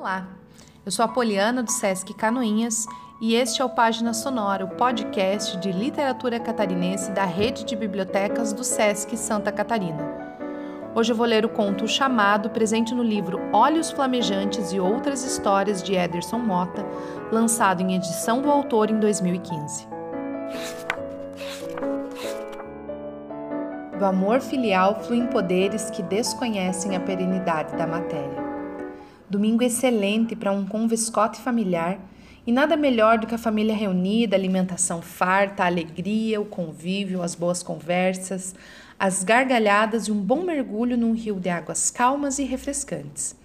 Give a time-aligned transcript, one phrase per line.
[0.00, 0.26] Olá,
[0.86, 2.86] eu sou a Poliana do Sesc Canoinhas
[3.20, 8.50] e este é o Página Sonora, o podcast de literatura catarinense da rede de bibliotecas
[8.54, 10.02] do Sesc Santa Catarina.
[10.94, 15.82] Hoje eu vou ler o conto Chamado, presente no livro Olhos Flamejantes e Outras Histórias
[15.82, 16.82] de Ederson Mota,
[17.30, 19.86] lançado em edição do autor em 2015.
[23.98, 28.49] Do amor filial fluem poderes que desconhecem a perenidade da matéria.
[29.30, 32.00] Domingo excelente para um conviscote familiar
[32.44, 37.36] e nada melhor do que a família reunida, alimentação farta, a alegria, o convívio, as
[37.36, 38.56] boas conversas,
[38.98, 43.36] as gargalhadas e um bom mergulho num rio de águas calmas e refrescantes.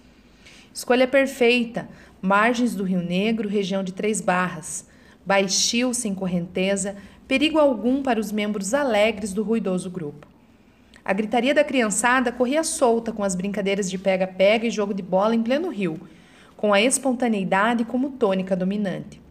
[0.74, 1.88] Escolha perfeita:
[2.20, 4.88] margens do Rio Negro, região de Três Barras,
[5.24, 6.96] baixio sem correnteza,
[7.28, 10.26] perigo algum para os membros alegres do ruidoso grupo.
[11.06, 15.36] A gritaria da criançada corria solta com as brincadeiras de pega-pega e jogo de bola
[15.36, 16.00] em pleno rio,
[16.56, 19.22] com a espontaneidade como tônica dominante.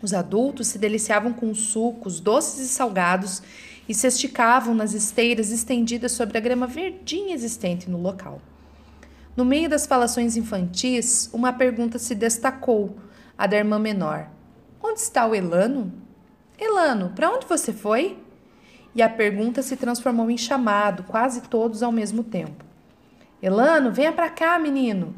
[0.00, 3.42] Os adultos se deliciavam com sucos doces e salgados
[3.86, 8.40] e se esticavam nas esteiras estendidas sobre a grama verdinha existente no local.
[9.36, 12.96] No meio das falações infantis, uma pergunta se destacou,
[13.36, 14.30] a da irmã menor.
[14.82, 15.92] Onde está o Elano?
[16.58, 18.23] Elano, para onde você foi?
[18.94, 22.64] E a pergunta se transformou em chamado, quase todos ao mesmo tempo.
[23.42, 25.14] Elano, venha para cá, menino.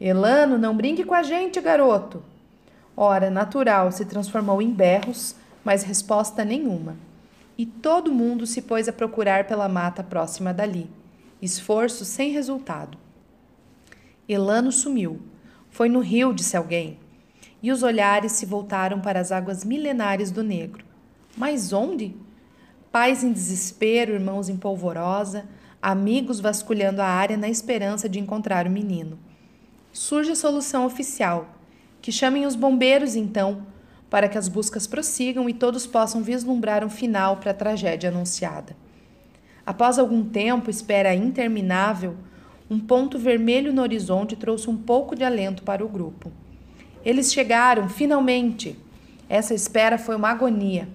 [0.00, 2.22] Elano, não brinque com a gente, garoto.
[2.96, 5.34] Ora, natural se transformou em berros,
[5.64, 6.96] mas resposta nenhuma.
[7.56, 10.88] E todo mundo se pôs a procurar pela mata próxima dali.
[11.40, 12.98] Esforço sem resultado.
[14.28, 15.20] Elano sumiu.
[15.70, 16.98] Foi no rio, disse alguém.
[17.62, 20.84] E os olhares se voltaram para as águas milenares do negro.
[21.36, 22.14] Mas onde?
[22.92, 25.46] Pais em desespero, irmãos em polvorosa,
[25.80, 29.18] amigos vasculhando a área na esperança de encontrar o menino.
[29.92, 31.48] Surge a solução oficial:
[32.00, 33.66] que chamem os bombeiros então,
[34.10, 38.76] para que as buscas prossigam e todos possam vislumbrar um final para a tragédia anunciada.
[39.66, 42.16] Após algum tempo, espera interminável,
[42.70, 46.32] um ponto vermelho no horizonte trouxe um pouco de alento para o grupo.
[47.04, 48.78] Eles chegaram, finalmente!
[49.28, 50.88] Essa espera foi uma agonia.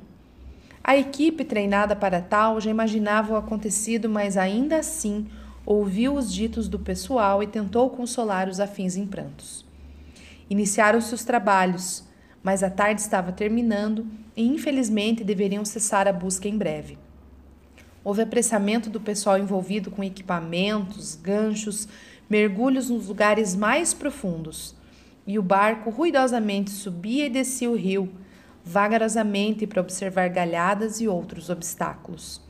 [0.83, 5.27] A equipe treinada para tal já imaginava o acontecido, mas ainda assim
[5.65, 9.65] ouviu os ditos do pessoal e tentou consolar os afins em prantos.
[10.49, 12.03] Iniciaram-se os trabalhos,
[12.43, 14.05] mas a tarde estava terminando
[14.35, 16.97] e infelizmente deveriam cessar a busca em breve.
[18.03, 21.87] Houve apressamento do pessoal envolvido com equipamentos, ganchos,
[22.29, 24.75] mergulhos nos lugares mais profundos,
[25.25, 28.11] e o barco ruidosamente subia e descia o rio
[28.63, 32.41] vagarosamente para observar galhadas e outros obstáculos.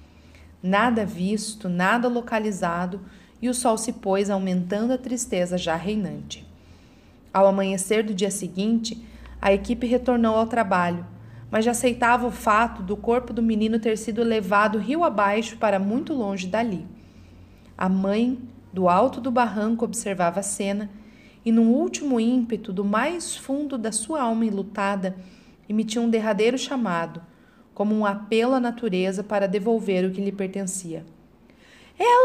[0.62, 3.02] Nada visto, nada localizado,
[3.42, 6.48] e o sol se pôs, aumentando a tristeza já reinante.
[7.34, 9.04] Ao amanhecer do dia seguinte,
[9.42, 11.06] a equipe retornou ao trabalho,
[11.52, 15.78] mas já aceitava o fato do corpo do menino ter sido levado rio abaixo para
[15.78, 16.86] muito longe dali.
[17.78, 18.40] A mãe,
[18.72, 20.90] do alto do barranco, observava a cena
[21.44, 25.18] e, num último ímpeto do mais fundo da sua alma enlutada,
[25.68, 27.22] emitiu um derradeiro chamado,
[27.74, 31.06] como um apelo à natureza para devolver o que lhe pertencia.
[32.00, 32.24] Elano!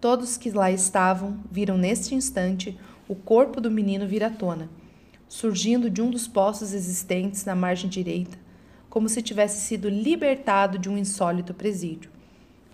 [0.00, 4.70] Todos que lá estavam viram neste instante o corpo do menino vir à tona,
[5.28, 8.38] surgindo de um dos poços existentes na margem direita,
[8.88, 12.10] como se tivesse sido libertado de um insólito presídio,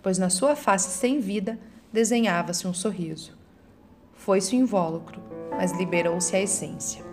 [0.03, 1.58] pois na sua face sem vida
[1.92, 3.36] desenhava-se um sorriso.
[4.26, 5.22] Foi-se o invólucro
[5.56, 7.04] mas liberou-se a essência.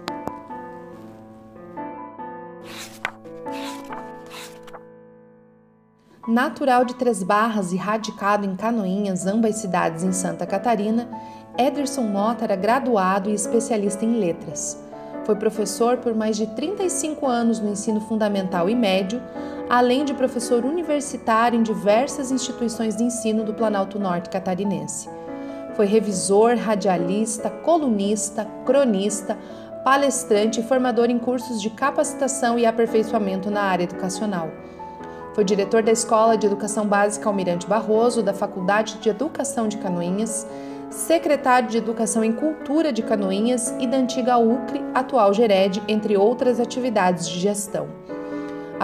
[6.28, 11.08] Natural de Três Barras e radicado em Canoinhas, ambas cidades em Santa Catarina,
[11.56, 14.82] Ederson Mota era graduado e especialista em letras.
[15.24, 19.22] Foi professor por mais de 35 anos no ensino fundamental e médio,
[19.70, 25.08] além de professor universitário em diversas instituições de ensino do Planalto Norte catarinense.
[25.76, 29.38] Foi revisor, radialista, colunista, cronista,
[29.84, 34.50] palestrante e formador em cursos de capacitação e aperfeiçoamento na área educacional.
[35.34, 40.48] Foi diretor da Escola de Educação Básica Almirante Barroso, da Faculdade de Educação de Canoinhas,
[40.92, 46.60] secretário de Educação em Cultura de Canoinhas e da antiga UCRE, atual Gered, entre outras
[46.60, 47.88] atividades de gestão.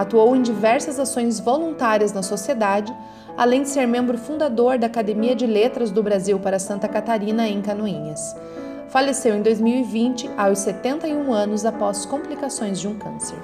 [0.00, 2.90] Atuou em diversas ações voluntárias na sociedade,
[3.36, 7.60] além de ser membro fundador da Academia de Letras do Brasil para Santa Catarina, em
[7.60, 8.34] Canoinhas.
[8.88, 13.36] Faleceu em 2020, aos 71 anos, após complicações de um câncer.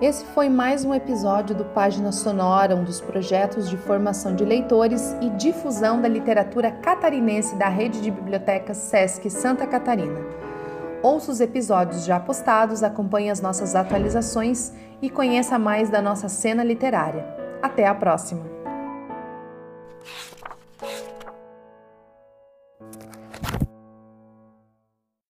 [0.00, 5.14] Esse foi mais um episódio do Página Sonora, um dos projetos de formação de leitores
[5.20, 10.43] e difusão da literatura catarinense da rede de bibliotecas SESC Santa Catarina.
[11.04, 14.72] Ouça os episódios já postados, acompanhe as nossas atualizações
[15.02, 17.26] e conheça mais da nossa cena literária.
[17.60, 18.42] Até a próxima!